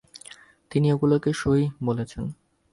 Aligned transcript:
তিনি 0.71 0.87
এগুলোকে 0.91 1.29
সহিহ 1.33 1.69
বলেছেন। 1.85 2.23